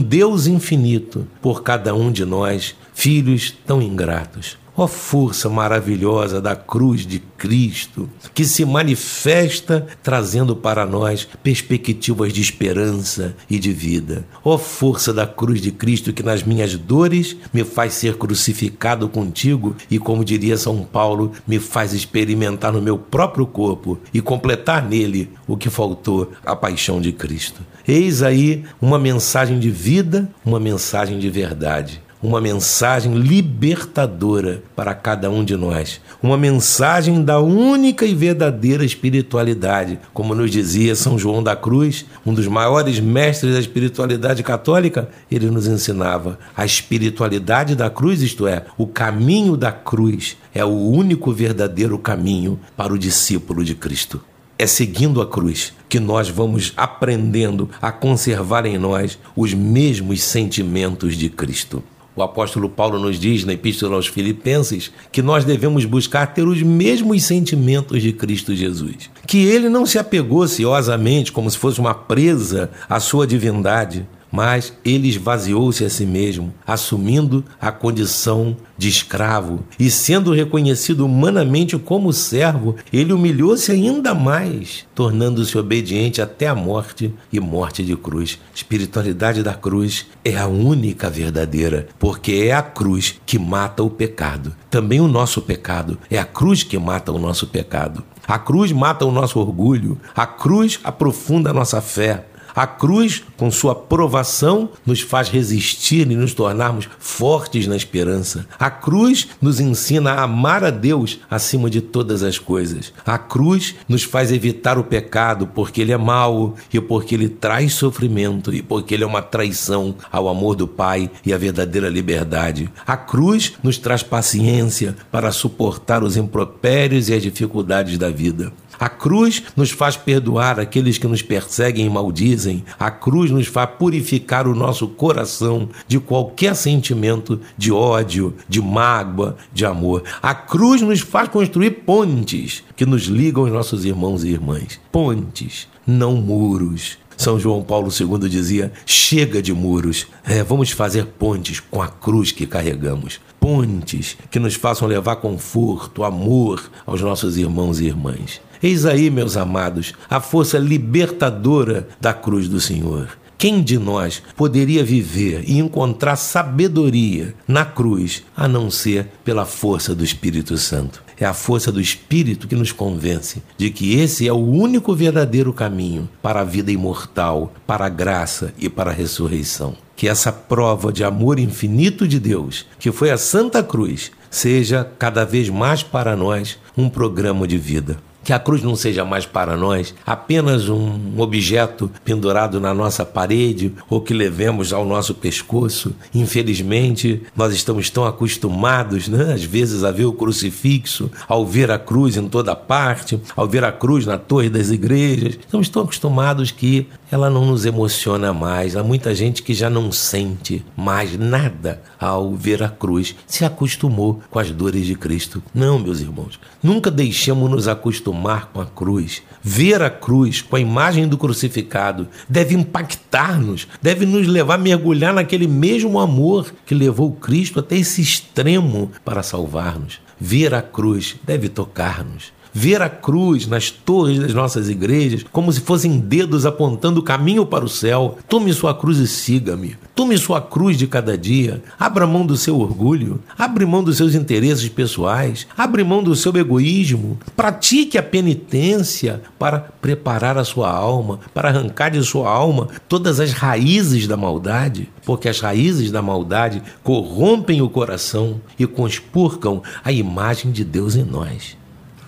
Deus 0.00 0.46
infinito 0.46 1.26
por 1.42 1.64
cada 1.64 1.92
um 1.94 2.12
de 2.12 2.24
nós, 2.24 2.76
filhos 2.94 3.52
tão 3.66 3.82
ingratos. 3.82 4.59
Ó 4.80 4.86
força 4.86 5.50
maravilhosa 5.50 6.40
da 6.40 6.56
cruz 6.56 7.06
de 7.06 7.18
Cristo, 7.18 8.08
que 8.32 8.46
se 8.46 8.64
manifesta 8.64 9.86
trazendo 10.02 10.56
para 10.56 10.86
nós 10.86 11.28
perspectivas 11.42 12.32
de 12.32 12.40
esperança 12.40 13.36
e 13.50 13.58
de 13.58 13.74
vida. 13.74 14.24
Ó 14.42 14.56
força 14.56 15.12
da 15.12 15.26
cruz 15.26 15.60
de 15.60 15.70
Cristo, 15.70 16.14
que 16.14 16.22
nas 16.22 16.42
minhas 16.42 16.78
dores 16.78 17.36
me 17.52 17.62
faz 17.62 17.92
ser 17.92 18.16
crucificado 18.16 19.06
contigo 19.06 19.76
e, 19.90 19.98
como 19.98 20.24
diria 20.24 20.56
São 20.56 20.82
Paulo, 20.82 21.32
me 21.46 21.58
faz 21.58 21.92
experimentar 21.92 22.72
no 22.72 22.80
meu 22.80 22.96
próprio 22.96 23.46
corpo 23.46 23.98
e 24.14 24.22
completar 24.22 24.88
nele 24.88 25.28
o 25.46 25.58
que 25.58 25.68
faltou 25.68 26.32
a 26.42 26.56
paixão 26.56 27.02
de 27.02 27.12
Cristo. 27.12 27.60
Eis 27.86 28.22
aí 28.22 28.64
uma 28.80 28.98
mensagem 28.98 29.58
de 29.58 29.68
vida, 29.68 30.30
uma 30.42 30.58
mensagem 30.58 31.18
de 31.18 31.28
verdade 31.28 32.00
uma 32.22 32.40
mensagem 32.40 33.14
libertadora 33.14 34.62
para 34.76 34.94
cada 34.94 35.30
um 35.30 35.42
de 35.42 35.56
nós, 35.56 36.00
uma 36.22 36.36
mensagem 36.36 37.22
da 37.24 37.40
única 37.40 38.04
e 38.04 38.14
verdadeira 38.14 38.84
espiritualidade, 38.84 39.98
como 40.12 40.34
nos 40.34 40.50
dizia 40.50 40.94
São 40.94 41.18
João 41.18 41.42
da 41.42 41.56
Cruz, 41.56 42.04
um 42.24 42.34
dos 42.34 42.46
maiores 42.46 43.00
mestres 43.00 43.54
da 43.54 43.60
espiritualidade 43.60 44.42
católica, 44.42 45.08
ele 45.30 45.50
nos 45.50 45.66
ensinava 45.66 46.38
a 46.56 46.64
espiritualidade 46.64 47.74
da 47.74 47.88
cruz, 47.88 48.20
isto 48.20 48.46
é, 48.46 48.64
o 48.76 48.86
caminho 48.86 49.56
da 49.56 49.72
cruz 49.72 50.36
é 50.54 50.64
o 50.64 50.68
único 50.68 51.32
verdadeiro 51.32 51.98
caminho 51.98 52.60
para 52.76 52.92
o 52.92 52.98
discípulo 52.98 53.64
de 53.64 53.74
Cristo. 53.74 54.20
É 54.58 54.66
seguindo 54.66 55.22
a 55.22 55.26
cruz 55.26 55.72
que 55.88 55.98
nós 55.98 56.28
vamos 56.28 56.74
aprendendo 56.76 57.70
a 57.80 57.90
conservar 57.90 58.66
em 58.66 58.76
nós 58.76 59.18
os 59.34 59.54
mesmos 59.54 60.22
sentimentos 60.22 61.16
de 61.16 61.30
Cristo. 61.30 61.82
O 62.14 62.22
apóstolo 62.22 62.68
Paulo 62.68 62.98
nos 62.98 63.18
diz 63.18 63.44
na 63.44 63.52
Epístola 63.52 63.94
aos 63.96 64.08
Filipenses 64.08 64.90
que 65.12 65.22
nós 65.22 65.44
devemos 65.44 65.84
buscar 65.84 66.34
ter 66.34 66.46
os 66.46 66.60
mesmos 66.60 67.22
sentimentos 67.22 68.02
de 68.02 68.12
Cristo 68.12 68.54
Jesus. 68.54 69.08
Que 69.26 69.38
ele 69.46 69.68
não 69.68 69.86
se 69.86 69.98
apegou 69.98 70.46
ciosamente 70.48 71.30
como 71.30 71.50
se 71.50 71.56
fosse 71.56 71.78
uma 71.78 71.94
presa 71.94 72.70
à 72.88 72.98
sua 72.98 73.26
divindade, 73.26 74.06
mas 74.30 74.72
ele 74.84 75.08
esvaziou-se 75.08 75.84
a 75.84 75.90
si 75.90 76.06
mesmo, 76.06 76.52
assumindo 76.66 77.44
a 77.60 77.72
condição 77.72 78.56
de 78.76 78.88
escravo 78.88 79.64
e 79.78 79.90
sendo 79.90 80.32
reconhecido 80.32 81.04
humanamente 81.04 81.76
como 81.76 82.12
servo, 82.12 82.76
ele 82.92 83.12
humilhou-se 83.12 83.70
ainda 83.70 84.14
mais, 84.14 84.86
tornando-se 84.94 85.58
obediente 85.58 86.22
até 86.22 86.46
a 86.46 86.54
morte 86.54 87.12
e 87.32 87.40
morte 87.40 87.84
de 87.84 87.96
cruz. 87.96 88.38
Espiritualidade 88.54 89.42
da 89.42 89.54
cruz 89.54 90.06
é 90.24 90.36
a 90.36 90.46
única 90.46 91.10
verdadeira, 91.10 91.88
porque 91.98 92.32
é 92.46 92.52
a 92.52 92.62
cruz 92.62 93.20
que 93.26 93.38
mata 93.38 93.82
o 93.82 93.90
pecado. 93.90 94.54
Também 94.70 95.00
o 95.00 95.08
nosso 95.08 95.42
pecado 95.42 95.98
é 96.10 96.18
a 96.18 96.24
cruz 96.24 96.62
que 96.62 96.78
mata 96.78 97.12
o 97.12 97.18
nosso 97.18 97.46
pecado. 97.46 98.04
A 98.26 98.38
cruz 98.38 98.70
mata 98.70 99.04
o 99.04 99.10
nosso 99.10 99.40
orgulho, 99.40 99.98
a 100.14 100.24
cruz 100.24 100.78
aprofunda 100.84 101.50
a 101.50 101.52
nossa 101.52 101.80
fé, 101.80 102.26
a 102.54 102.66
cruz, 102.66 103.22
com 103.36 103.50
sua 103.50 103.74
provação, 103.74 104.70
nos 104.84 105.00
faz 105.00 105.28
resistir 105.28 106.10
e 106.10 106.16
nos 106.16 106.34
tornarmos 106.34 106.88
fortes 106.98 107.66
na 107.66 107.76
esperança. 107.76 108.46
A 108.58 108.70
cruz 108.70 109.28
nos 109.40 109.60
ensina 109.60 110.12
a 110.12 110.22
amar 110.24 110.64
a 110.64 110.70
Deus 110.70 111.20
acima 111.30 111.70
de 111.70 111.80
todas 111.80 112.22
as 112.22 112.38
coisas. 112.38 112.92
A 113.04 113.18
cruz 113.18 113.74
nos 113.88 114.02
faz 114.02 114.32
evitar 114.32 114.78
o 114.78 114.84
pecado 114.84 115.46
porque 115.46 115.80
ele 115.80 115.92
é 115.92 115.96
mau 115.96 116.54
e 116.72 116.80
porque 116.80 117.14
ele 117.14 117.28
traz 117.28 117.74
sofrimento 117.74 118.54
e 118.54 118.62
porque 118.62 118.94
ele 118.94 119.04
é 119.04 119.06
uma 119.06 119.22
traição 119.22 119.94
ao 120.10 120.28
amor 120.28 120.54
do 120.56 120.66
Pai 120.66 121.10
e 121.24 121.32
à 121.32 121.38
verdadeira 121.38 121.88
liberdade. 121.88 122.70
A 122.86 122.96
cruz 122.96 123.54
nos 123.62 123.78
traz 123.78 124.02
paciência 124.02 124.96
para 125.10 125.32
suportar 125.32 126.02
os 126.02 126.16
impropérios 126.16 127.08
e 127.08 127.14
as 127.14 127.22
dificuldades 127.22 127.98
da 127.98 128.10
vida. 128.10 128.52
A 128.80 128.88
cruz 128.88 129.42
nos 129.54 129.70
faz 129.70 129.94
perdoar 129.94 130.58
aqueles 130.58 130.96
que 130.96 131.06
nos 131.06 131.20
perseguem 131.20 131.84
e 131.84 131.90
maldizem. 131.90 132.64
A 132.78 132.90
cruz 132.90 133.30
nos 133.30 133.46
faz 133.46 133.68
purificar 133.78 134.48
o 134.48 134.54
nosso 134.54 134.88
coração 134.88 135.68
de 135.86 136.00
qualquer 136.00 136.56
sentimento 136.56 137.38
de 137.58 137.70
ódio, 137.70 138.34
de 138.48 138.62
mágoa, 138.62 139.36
de 139.52 139.66
amor. 139.66 140.02
A 140.22 140.34
cruz 140.34 140.80
nos 140.80 141.00
faz 141.00 141.28
construir 141.28 141.82
pontes 141.84 142.64
que 142.74 142.86
nos 142.86 143.02
ligam 143.02 143.42
aos 143.42 143.52
nossos 143.52 143.84
irmãos 143.84 144.24
e 144.24 144.28
irmãs. 144.28 144.80
Pontes, 144.90 145.68
não 145.86 146.14
muros. 146.14 146.96
São 147.18 147.38
João 147.38 147.62
Paulo 147.62 147.90
II 147.92 148.30
dizia: 148.30 148.72
chega 148.86 149.42
de 149.42 149.52
muros, 149.52 150.06
é, 150.24 150.42
vamos 150.42 150.70
fazer 150.70 151.04
pontes 151.04 151.60
com 151.60 151.82
a 151.82 151.88
cruz 151.88 152.32
que 152.32 152.46
carregamos. 152.46 153.20
Pontes 153.38 154.16
que 154.30 154.38
nos 154.38 154.54
façam 154.54 154.88
levar 154.88 155.16
conforto, 155.16 156.02
amor 156.02 156.70
aos 156.86 157.02
nossos 157.02 157.36
irmãos 157.36 157.78
e 157.78 157.84
irmãs. 157.84 158.40
Eis 158.62 158.84
aí, 158.84 159.08
meus 159.08 159.38
amados, 159.38 159.94
a 160.08 160.20
força 160.20 160.58
libertadora 160.58 161.88
da 161.98 162.12
cruz 162.12 162.46
do 162.46 162.60
Senhor. 162.60 163.08
Quem 163.38 163.62
de 163.62 163.78
nós 163.78 164.22
poderia 164.36 164.84
viver 164.84 165.44
e 165.46 165.58
encontrar 165.58 166.16
sabedoria 166.16 167.34
na 167.48 167.64
cruz 167.64 168.22
a 168.36 168.46
não 168.46 168.70
ser 168.70 169.06
pela 169.24 169.46
força 169.46 169.94
do 169.94 170.04
Espírito 170.04 170.58
Santo? 170.58 171.02
É 171.18 171.24
a 171.24 171.32
força 171.32 171.72
do 171.72 171.80
Espírito 171.80 172.46
que 172.46 172.54
nos 172.54 172.70
convence 172.70 173.42
de 173.56 173.70
que 173.70 173.98
esse 173.98 174.28
é 174.28 174.32
o 174.32 174.36
único 174.36 174.94
verdadeiro 174.94 175.54
caminho 175.54 176.06
para 176.20 176.42
a 176.42 176.44
vida 176.44 176.70
imortal, 176.70 177.54
para 177.66 177.86
a 177.86 177.90
graça 177.90 178.52
e 178.58 178.68
para 178.68 178.90
a 178.90 178.94
ressurreição. 178.94 179.74
que 179.96 180.08
essa 180.08 180.32
prova 180.32 180.90
de 180.90 181.04
amor 181.04 181.38
infinito 181.38 182.08
de 182.08 182.18
Deus, 182.18 182.64
que 182.78 182.90
foi 182.90 183.10
a 183.10 183.18
Santa 183.18 183.62
Cruz, 183.62 184.10
seja 184.30 184.82
cada 184.98 185.26
vez 185.26 185.50
mais 185.50 185.82
para 185.82 186.16
nós 186.16 186.58
um 186.74 186.88
programa 186.88 187.46
de 187.46 187.58
vida. 187.58 187.98
Que 188.22 188.34
a 188.34 188.38
cruz 188.38 188.62
não 188.62 188.76
seja 188.76 189.04
mais 189.04 189.24
para 189.24 189.56
nós 189.56 189.94
apenas 190.06 190.68
um 190.68 191.18
objeto 191.18 191.90
pendurado 192.04 192.60
na 192.60 192.74
nossa 192.74 193.04
parede 193.04 193.72
ou 193.88 194.00
que 194.00 194.12
levemos 194.12 194.72
ao 194.72 194.84
nosso 194.84 195.14
pescoço. 195.14 195.94
Infelizmente, 196.14 197.22
nós 197.34 197.54
estamos 197.54 197.88
tão 197.88 198.04
acostumados, 198.04 199.08
né, 199.08 199.32
às 199.32 199.42
vezes, 199.42 199.84
a 199.84 199.90
ver 199.90 200.04
o 200.04 200.12
crucifixo, 200.12 201.10
ao 201.26 201.46
ver 201.46 201.70
a 201.70 201.78
cruz 201.78 202.16
em 202.18 202.28
toda 202.28 202.54
parte, 202.54 203.18
ao 203.34 203.48
ver 203.48 203.64
a 203.64 203.72
cruz 203.72 204.04
na 204.04 204.18
torre 204.18 204.50
das 204.50 204.70
igrejas. 204.70 205.38
Estamos 205.40 205.68
tão 205.70 205.82
acostumados 205.82 206.50
que 206.50 206.86
ela 207.10 207.30
não 207.30 207.46
nos 207.46 207.64
emociona 207.64 208.34
mais. 208.34 208.76
Há 208.76 208.84
muita 208.84 209.14
gente 209.14 209.42
que 209.42 209.54
já 209.54 209.70
não 209.70 209.90
sente 209.90 210.62
mais 210.76 211.18
nada 211.18 211.82
ao 211.98 212.34
ver 212.34 212.62
a 212.62 212.68
cruz, 212.68 213.16
se 213.26 213.44
acostumou 213.44 214.20
com 214.30 214.38
as 214.38 214.50
dores 214.50 214.86
de 214.86 214.94
Cristo. 214.94 215.42
Não, 215.54 215.78
meus 215.78 216.00
irmãos, 216.00 216.38
nunca 216.62 216.90
deixemos 216.90 217.50
nos 217.50 217.66
acostumar 217.66 218.09
com 218.52 218.60
a 218.60 218.66
cruz. 218.66 219.22
Ver 219.42 219.82
a 219.82 219.90
cruz 219.90 220.42
com 220.42 220.56
a 220.56 220.60
imagem 220.60 221.08
do 221.08 221.16
crucificado 221.16 222.08
deve 222.28 222.54
impactar-nos, 222.54 223.66
deve 223.80 224.04
nos 224.04 224.26
levar 224.26 224.54
a 224.54 224.58
mergulhar 224.58 225.14
naquele 225.14 225.46
mesmo 225.46 225.98
amor 225.98 226.52
que 226.66 226.74
levou 226.74 227.12
Cristo 227.12 227.60
até 227.60 227.76
esse 227.76 228.02
extremo 228.02 228.90
para 229.04 229.22
salvar-nos. 229.22 230.00
Ver 230.18 230.54
a 230.54 230.62
cruz 230.62 231.16
deve 231.24 231.48
tocar-nos 231.48 232.32
ver 232.52 232.82
a 232.82 232.88
cruz 232.88 233.46
nas 233.46 233.70
torres 233.70 234.18
das 234.18 234.34
nossas 234.34 234.68
igrejas 234.68 235.24
como 235.32 235.52
se 235.52 235.60
fossem 235.60 235.98
dedos 235.98 236.46
apontando 236.46 237.00
o 237.00 237.02
caminho 237.02 237.46
para 237.46 237.64
o 237.64 237.68
céu. 237.68 238.18
Tome 238.28 238.52
sua 238.52 238.74
cruz 238.74 238.98
e 238.98 239.06
siga-me. 239.06 239.76
Tome 239.94 240.16
sua 240.16 240.40
cruz 240.40 240.78
de 240.78 240.86
cada 240.86 241.16
dia. 241.16 241.62
Abra 241.78 242.06
mão 242.06 242.24
do 242.24 242.36
seu 242.36 242.58
orgulho. 242.58 243.20
Abre 243.38 243.66
mão 243.66 243.84
dos 243.84 243.96
seus 243.96 244.14
interesses 244.14 244.68
pessoais. 244.68 245.46
Abre 245.56 245.84
mão 245.84 246.02
do 246.02 246.16
seu 246.16 246.34
egoísmo. 246.36 247.18
Pratique 247.36 247.98
a 247.98 248.02
penitência 248.02 249.22
para 249.38 249.60
preparar 249.60 250.38
a 250.38 250.44
sua 250.44 250.70
alma, 250.70 251.20
para 251.34 251.48
arrancar 251.48 251.90
de 251.90 252.02
sua 252.02 252.30
alma 252.30 252.68
todas 252.88 253.20
as 253.20 253.32
raízes 253.32 254.06
da 254.06 254.16
maldade, 254.16 254.88
porque 255.04 255.28
as 255.28 255.40
raízes 255.40 255.90
da 255.90 256.00
maldade 256.00 256.62
corrompem 256.82 257.60
o 257.60 257.68
coração 257.68 258.40
e 258.58 258.66
conspurcam 258.66 259.62
a 259.84 259.92
imagem 259.92 260.50
de 260.50 260.64
Deus 260.64 260.96
em 260.96 261.04
nós. 261.04 261.59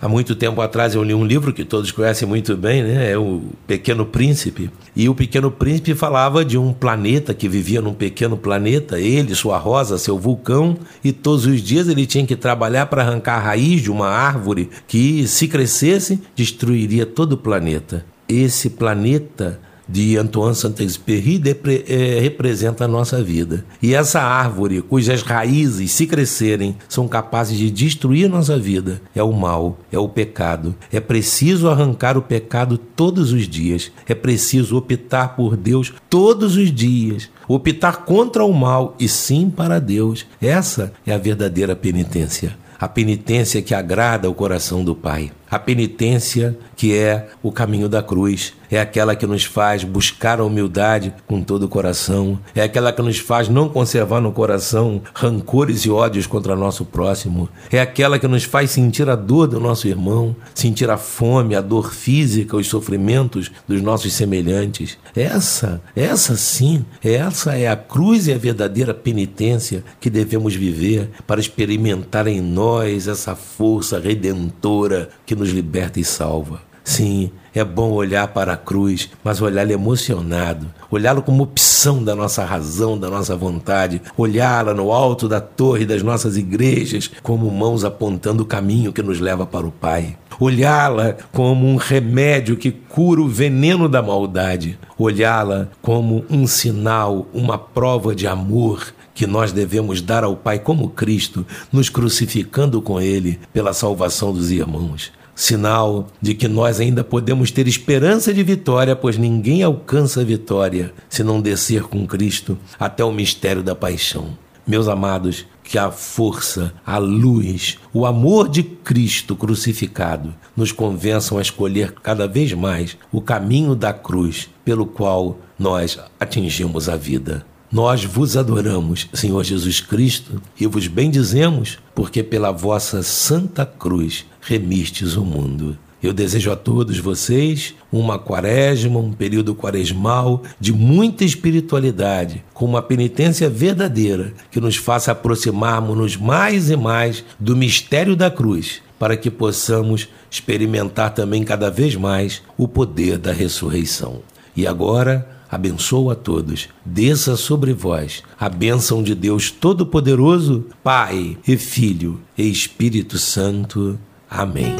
Há 0.03 0.09
muito 0.09 0.35
tempo 0.35 0.59
atrás 0.59 0.95
eu 0.95 1.01
li 1.01 1.13
um 1.13 1.23
livro 1.23 1.53
que 1.53 1.63
todos 1.63 1.89
conhecem 1.89 2.27
muito 2.27 2.57
bem, 2.57 2.83
né? 2.83 3.11
É 3.11 3.17
o 3.17 3.41
Pequeno 3.65 4.05
Príncipe. 4.05 4.69
E 4.93 5.07
o 5.07 5.15
Pequeno 5.15 5.49
Príncipe 5.49 5.95
falava 5.95 6.43
de 6.43 6.57
um 6.57 6.73
planeta 6.73 7.33
que 7.33 7.47
vivia 7.47 7.81
num 7.81 7.93
pequeno 7.93 8.35
planeta, 8.35 8.99
ele, 8.99 9.33
sua 9.33 9.57
rosa, 9.57 9.97
seu 9.97 10.19
vulcão, 10.19 10.75
e 11.01 11.13
todos 11.13 11.45
os 11.45 11.61
dias 11.61 11.87
ele 11.87 12.05
tinha 12.05 12.25
que 12.25 12.35
trabalhar 12.35 12.87
para 12.87 13.01
arrancar 13.01 13.35
a 13.35 13.43
raiz 13.43 13.81
de 13.81 13.89
uma 13.89 14.09
árvore 14.09 14.69
que, 14.89 15.25
se 15.25 15.47
crescesse, 15.47 16.19
destruiria 16.35 17.05
todo 17.05 17.33
o 17.33 17.37
planeta. 17.37 18.05
Esse 18.27 18.71
planeta 18.71 19.61
de 19.87 20.17
Antoine 20.17 20.55
Saint-Exupéry 20.55 21.41
é, 21.87 22.19
representa 22.19 22.85
a 22.85 22.87
nossa 22.87 23.21
vida. 23.21 23.65
E 23.81 23.93
essa 23.93 24.21
árvore, 24.21 24.81
cujas 24.81 25.21
raízes, 25.21 25.91
se 25.91 26.07
crescerem, 26.07 26.75
são 26.87 27.07
capazes 27.07 27.57
de 27.57 27.69
destruir 27.69 28.29
nossa 28.29 28.57
vida, 28.57 29.01
é 29.15 29.21
o 29.23 29.33
mal, 29.33 29.77
é 29.91 29.99
o 29.99 30.09
pecado. 30.09 30.75
É 30.91 30.99
preciso 30.99 31.69
arrancar 31.69 32.17
o 32.17 32.21
pecado 32.21 32.77
todos 32.77 33.31
os 33.31 33.47
dias. 33.47 33.91
É 34.07 34.15
preciso 34.15 34.77
optar 34.77 35.35
por 35.35 35.55
Deus 35.57 35.93
todos 36.09 36.55
os 36.55 36.73
dias. 36.73 37.29
Optar 37.47 38.05
contra 38.05 38.43
o 38.43 38.53
mal 38.53 38.95
e 38.99 39.07
sim 39.07 39.49
para 39.49 39.79
Deus. 39.79 40.25
Essa 40.41 40.93
é 41.05 41.13
a 41.13 41.17
verdadeira 41.17 41.75
penitência. 41.75 42.55
A 42.79 42.87
penitência 42.87 43.61
que 43.61 43.73
agrada 43.73 44.29
o 44.29 44.33
coração 44.33 44.83
do 44.83 44.95
Pai. 44.95 45.31
A 45.53 45.59
penitência 45.59 46.57
que 46.75 46.97
é 46.97 47.29
o 47.43 47.51
caminho 47.51 47.87
da 47.87 48.01
cruz 48.01 48.53
é 48.71 48.79
aquela 48.79 49.15
que 49.15 49.27
nos 49.27 49.43
faz 49.43 49.83
buscar 49.83 50.39
a 50.39 50.43
humildade 50.43 51.13
com 51.27 51.41
todo 51.41 51.63
o 51.63 51.69
coração, 51.69 52.39
é 52.55 52.61
aquela 52.63 52.91
que 52.91 53.01
nos 53.03 53.19
faz 53.19 53.47
não 53.47 53.69
conservar 53.69 54.19
no 54.19 54.31
coração 54.31 55.01
rancores 55.13 55.81
e 55.81 55.91
ódios 55.91 56.25
contra 56.25 56.55
nosso 56.55 56.83
próximo, 56.83 57.47
é 57.71 57.79
aquela 57.79 58.17
que 58.17 58.27
nos 58.27 58.43
faz 58.43 58.71
sentir 58.71 59.07
a 59.09 59.15
dor 59.15 59.47
do 59.47 59.59
nosso 59.59 59.87
irmão, 59.87 60.35
sentir 60.55 60.89
a 60.89 60.97
fome, 60.97 61.55
a 61.55 61.61
dor 61.61 61.93
física, 61.93 62.57
os 62.57 62.67
sofrimentos 62.67 63.51
dos 63.67 63.81
nossos 63.81 64.11
semelhantes. 64.13 64.97
Essa, 65.15 65.81
essa 65.95 66.35
sim, 66.35 66.83
essa 67.03 67.55
é 67.55 67.67
a 67.67 67.75
cruz 67.75 68.25
e 68.25 68.33
a 68.33 68.37
verdadeira 68.37 68.93
penitência 68.93 69.83
que 69.99 70.09
devemos 70.09 70.55
viver 70.55 71.11
para 71.27 71.39
experimentar 71.39 72.25
em 72.25 72.41
nós 72.41 73.07
essa 73.07 73.35
força 73.35 73.99
redentora 73.99 75.09
que 75.25 75.35
nos 75.35 75.49
liberta 75.49 75.99
e 75.99 76.03
salva. 76.03 76.61
Sim, 76.83 77.31
é 77.55 77.63
bom 77.63 77.91
olhar 77.91 78.27
para 78.27 78.53
a 78.53 78.57
cruz, 78.57 79.09
mas 79.23 79.41
olhá-lo 79.41 79.71
emocionado, 79.71 80.67
olhá-lo 80.91 81.21
como 81.21 81.43
opção 81.43 82.03
da 82.03 82.13
nossa 82.13 82.43
razão, 82.43 82.97
da 82.97 83.09
nossa 83.09 83.37
vontade, 83.37 84.01
olhá-la 84.17 84.73
no 84.73 84.91
alto 84.91 85.29
da 85.29 85.39
torre 85.39 85.85
das 85.85 86.03
nossas 86.03 86.35
igrejas, 86.35 87.09
como 87.21 87.49
mãos 87.49 87.85
apontando 87.85 88.43
o 88.43 88.45
caminho 88.45 88.91
que 88.91 89.01
nos 89.01 89.19
leva 89.19 89.45
para 89.45 89.65
o 89.65 89.71
Pai. 89.71 90.17
Olhá-la 90.39 91.15
como 91.31 91.67
um 91.67 91.77
remédio 91.77 92.57
que 92.57 92.71
cura 92.71 93.21
o 93.21 93.29
veneno 93.29 93.87
da 93.87 94.01
maldade, 94.01 94.77
olhá-la 94.97 95.69
como 95.81 96.25
um 96.29 96.45
sinal, 96.45 97.27
uma 97.33 97.57
prova 97.57 98.13
de 98.13 98.27
amor 98.27 98.93
que 99.13 99.27
nós 99.27 99.51
devemos 99.51 100.01
dar 100.01 100.23
ao 100.23 100.35
Pai 100.35 100.59
como 100.59 100.89
Cristo, 100.89 101.45
nos 101.71 101.89
crucificando 101.89 102.81
com 102.81 102.99
Ele 102.99 103.39
pela 103.51 103.73
salvação 103.73 104.33
dos 104.33 104.51
irmãos 104.51 105.11
sinal 105.35 106.07
de 106.21 106.33
que 106.33 106.47
nós 106.47 106.79
ainda 106.79 107.03
podemos 107.03 107.51
ter 107.51 107.67
esperança 107.67 108.33
de 108.33 108.43
vitória, 108.43 108.95
pois 108.95 109.17
ninguém 109.17 109.63
alcança 109.63 110.21
a 110.21 110.23
vitória 110.23 110.93
se 111.09 111.23
não 111.23 111.41
descer 111.41 111.83
com 111.83 112.05
Cristo 112.05 112.57
até 112.79 113.03
o 113.03 113.11
mistério 113.11 113.63
da 113.63 113.75
paixão. 113.75 114.37
Meus 114.65 114.87
amados, 114.87 115.45
que 115.63 115.77
a 115.77 115.91
força, 115.91 116.73
a 116.85 116.97
luz, 116.97 117.77
o 117.93 118.05
amor 118.05 118.47
de 118.47 118.63
Cristo 118.63 119.35
crucificado 119.35 120.33
nos 120.55 120.71
convençam 120.71 121.37
a 121.37 121.41
escolher 121.41 121.91
cada 121.91 122.27
vez 122.27 122.53
mais 122.53 122.97
o 123.11 123.21
caminho 123.21 123.75
da 123.75 123.91
cruz 123.91 124.49
pelo 124.63 124.85
qual 124.85 125.39
nós 125.57 125.99
atingimos 126.19 126.87
a 126.87 126.95
vida. 126.95 127.45
Nós 127.73 128.05
vos 128.05 128.37
adoramos, 128.37 129.09
Senhor 129.15 129.43
Jesus 129.43 129.81
Cristo, 129.81 130.39
e 130.59 130.67
vos 130.67 130.85
bendizemos, 130.85 131.79
porque 131.95 132.21
pela 132.21 132.51
vossa 132.51 133.01
santa 133.01 133.65
cruz 133.65 134.27
remistes 134.41 135.15
o 135.15 135.25
mundo. 135.25 135.75
Eu 136.01 136.13
desejo 136.13 136.51
a 136.51 136.55
todos 136.55 136.99
vocês 136.99 137.73
uma 137.91 138.19
quaresma, 138.19 138.99
um 138.99 139.11
período 139.11 139.55
quaresmal 139.55 140.43
de 140.59 140.71
muita 140.71 141.25
espiritualidade, 141.25 142.45
com 142.53 142.65
uma 142.65 142.79
penitência 142.79 143.49
verdadeira 143.49 144.35
que 144.51 144.61
nos 144.61 144.75
faça 144.75 145.11
aproximarmos-nos 145.11 146.15
mais 146.15 146.69
e 146.69 146.75
mais 146.75 147.25
do 147.39 147.55
mistério 147.55 148.15
da 148.15 148.29
cruz, 148.29 148.83
para 148.99 149.17
que 149.17 149.31
possamos 149.31 150.07
experimentar 150.29 151.11
também 151.11 151.43
cada 151.43 151.71
vez 151.71 151.95
mais 151.95 152.43
o 152.55 152.67
poder 152.67 153.17
da 153.17 153.33
ressurreição. 153.33 154.21
E 154.55 154.67
agora, 154.67 155.27
abençoa 155.53 156.13
a 156.13 156.15
todos, 156.15 156.69
desça 156.83 157.35
sobre 157.35 157.73
vós 157.73 158.23
a 158.39 158.49
bênção 158.49 159.03
de 159.03 159.13
Deus 159.13 159.51
Todo-Poderoso, 159.51 160.65
Pai 160.83 161.37
e 161.47 161.57
Filho 161.57 162.19
e 162.37 162.49
Espírito 162.49 163.17
Santo. 163.17 163.99
Amém. 164.29 164.75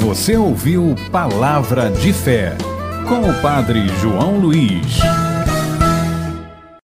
Você 0.00 0.36
ouviu 0.36 0.94
Palavra 1.10 1.90
de 1.90 2.12
Fé 2.12 2.56
com 3.08 3.28
o 3.28 3.40
Padre 3.40 3.88
João 4.00 4.38
Luiz. 4.38 5.31